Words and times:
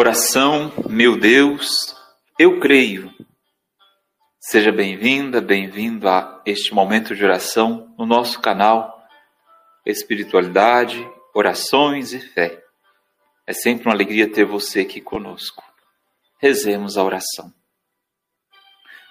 Oração, 0.00 0.72
meu 0.88 1.18
Deus, 1.18 1.92
eu 2.38 2.60
creio. 2.60 3.12
Seja 4.38 4.70
bem-vinda, 4.70 5.40
bem-vindo 5.40 6.08
a 6.08 6.40
este 6.46 6.72
momento 6.72 7.16
de 7.16 7.24
oração 7.24 7.92
no 7.98 8.06
nosso 8.06 8.40
canal 8.40 9.04
Espiritualidade, 9.84 11.04
Orações 11.34 12.12
e 12.12 12.20
Fé. 12.20 12.62
É 13.44 13.52
sempre 13.52 13.88
uma 13.88 13.92
alegria 13.92 14.32
ter 14.32 14.44
você 14.44 14.82
aqui 14.82 15.00
conosco. 15.00 15.64
Rezemos 16.40 16.96
a 16.96 17.02
oração. 17.02 17.52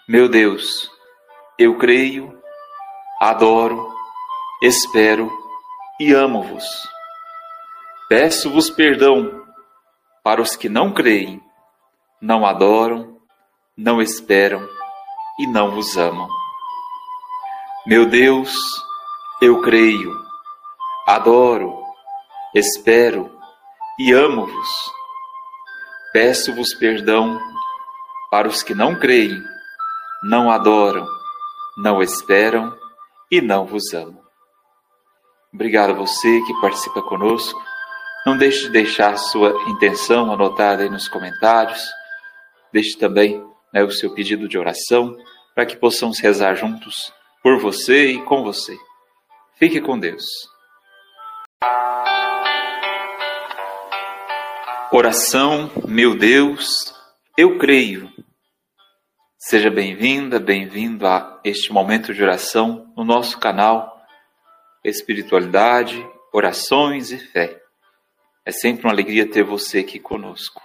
Meu 0.08 0.30
Deus, 0.30 0.90
eu 1.60 1.78
creio, 1.78 2.42
adoro, 3.20 3.94
espero 4.64 5.30
e 6.00 6.14
amo-vos. 6.14 6.64
Peço-vos 8.08 8.70
perdão 8.70 9.47
para 10.28 10.42
os 10.42 10.58
que 10.58 10.68
não 10.68 10.94
creem, 10.94 11.42
não 12.22 12.46
adoram, 12.46 13.18
não 13.78 14.02
esperam 14.02 14.68
e 15.40 15.48
não 15.48 15.72
vos 15.72 15.96
amam. 15.96 16.28
Meu 17.86 18.06
Deus, 18.06 18.54
eu 19.42 19.62
creio, 19.62 20.14
adoro, 21.08 21.82
espero 22.54 23.32
e 23.98 24.12
amo-vos. 24.12 24.68
Peço-vos 26.12 26.74
perdão 26.74 27.40
para 28.30 28.50
os 28.50 28.62
que 28.62 28.76
não 28.76 29.00
creem, 29.00 29.42
não 30.24 30.52
adoram, 30.52 31.08
não 31.78 32.02
esperam 32.02 32.78
e 33.32 33.40
não 33.40 33.66
vos 33.66 33.94
amam. 33.94 34.22
Obrigado 35.54 35.92
a 35.92 35.94
você 35.94 36.42
que 36.42 36.60
participa 36.60 37.02
conosco 37.02 37.77
não 38.28 38.36
deixe 38.36 38.64
de 38.64 38.72
deixar 38.72 39.16
sua 39.16 39.54
intenção 39.70 40.30
anotada 40.30 40.84
aí 40.84 40.90
nos 40.90 41.08
comentários. 41.08 41.82
Deixe 42.74 42.98
também 42.98 43.42
né, 43.74 43.82
o 43.86 43.90
seu 43.90 44.14
pedido 44.14 44.50
de 44.50 44.58
oração 44.58 45.16
para 45.56 45.66
que 45.66 45.78
possamos 45.78 46.20
rezar 46.20 46.54
juntos 46.54 46.94
por 47.42 47.58
você 47.58 48.08
e 48.08 48.22
com 48.26 48.44
você. 48.44 48.78
Fique 49.56 49.80
com 49.80 49.98
Deus. 49.98 50.26
Oração, 54.92 55.72
meu 55.88 56.14
Deus, 56.14 56.94
eu 57.38 57.58
creio. 57.58 58.12
Seja 59.38 59.72
bem-vinda, 59.72 60.38
bem-vindo 60.38 61.08
a 61.08 61.40
este 61.46 61.72
momento 61.72 62.14
de 62.14 62.22
oração 62.22 62.94
no 62.98 63.06
nosso 63.06 63.40
canal 63.40 64.06
Espiritualidade, 64.84 66.06
Orações 66.34 67.10
e 67.12 67.18
Fé. 67.18 67.67
É 68.48 68.52
sempre 68.54 68.86
uma 68.86 68.94
alegria 68.94 69.30
ter 69.30 69.44
você 69.44 69.80
aqui 69.80 70.00
conosco. 70.00 70.62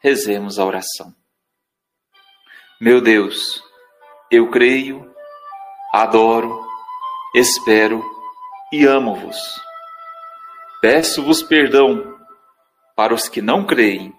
Rezemos 0.00 0.60
a 0.60 0.64
oração. 0.64 1.12
Meu 2.80 3.00
Deus, 3.00 3.60
eu 4.30 4.48
creio, 4.48 5.12
adoro, 5.92 6.64
espero 7.34 8.00
e 8.72 8.86
amo-vos. 8.86 9.36
Peço-vos 10.80 11.42
perdão 11.42 12.16
para 12.94 13.12
os 13.12 13.28
que 13.28 13.42
não 13.42 13.66
creem, 13.66 14.14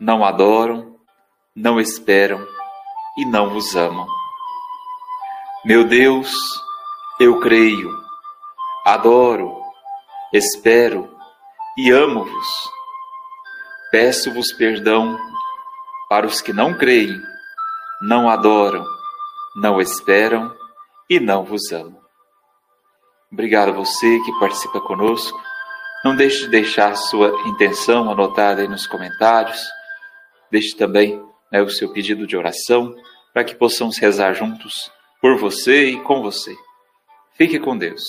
não 0.00 0.24
adoram, 0.24 0.98
não 1.54 1.78
esperam 1.78 2.42
e 3.18 3.26
não 3.26 3.50
vos 3.50 3.76
amam. 3.76 4.06
Meu 5.66 5.84
Deus, 5.86 6.34
eu 7.20 7.40
creio, 7.40 7.90
adoro, 8.86 9.60
espero 10.32 11.14
e 11.76 11.90
amo-vos. 11.90 12.46
Peço-vos 13.90 14.52
perdão 14.52 15.18
para 16.08 16.26
os 16.26 16.40
que 16.40 16.52
não 16.52 16.76
creem, 16.76 17.20
não 18.00 18.28
adoram, 18.30 18.84
não 19.56 19.80
esperam 19.80 20.54
e 21.08 21.20
não 21.20 21.44
vos 21.44 21.70
amam. 21.72 22.00
Obrigado 23.30 23.70
a 23.70 23.72
você 23.72 24.18
que 24.20 24.38
participa 24.38 24.80
conosco. 24.80 25.38
Não 26.04 26.14
deixe 26.14 26.44
de 26.44 26.48
deixar 26.48 26.94
sua 26.96 27.28
intenção 27.46 28.10
anotada 28.10 28.62
aí 28.62 28.68
nos 28.68 28.86
comentários. 28.86 29.60
Deixe 30.50 30.76
também 30.76 31.22
né, 31.52 31.60
o 31.60 31.68
seu 31.68 31.92
pedido 31.92 32.26
de 32.26 32.36
oração 32.36 32.94
para 33.34 33.44
que 33.44 33.54
possamos 33.54 33.98
rezar 33.98 34.32
juntos 34.32 34.72
por 35.20 35.36
você 35.36 35.90
e 35.90 36.00
com 36.00 36.22
você. 36.22 36.56
Fique 37.36 37.58
com 37.58 37.76
Deus. 37.76 38.02